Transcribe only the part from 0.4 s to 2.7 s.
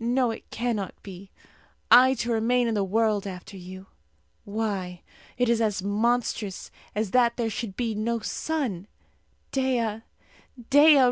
cannot be I to remain